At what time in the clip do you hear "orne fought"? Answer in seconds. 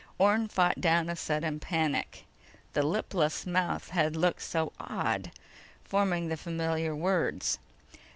0.17-0.81